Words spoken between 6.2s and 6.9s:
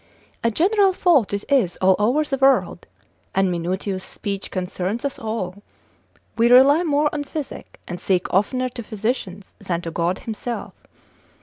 we rely